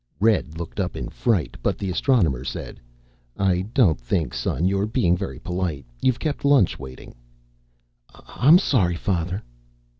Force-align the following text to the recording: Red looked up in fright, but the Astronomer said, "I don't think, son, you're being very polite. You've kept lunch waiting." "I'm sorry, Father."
Red 0.19 0.57
looked 0.57 0.79
up 0.79 0.95
in 0.97 1.09
fright, 1.09 1.57
but 1.61 1.77
the 1.77 1.91
Astronomer 1.91 2.43
said, 2.43 2.79
"I 3.37 3.67
don't 3.71 4.01
think, 4.01 4.33
son, 4.33 4.65
you're 4.65 4.87
being 4.87 5.15
very 5.15 5.37
polite. 5.37 5.85
You've 6.01 6.17
kept 6.19 6.43
lunch 6.43 6.79
waiting." 6.79 7.13
"I'm 8.27 8.57
sorry, 8.57 8.95
Father." 8.95 9.43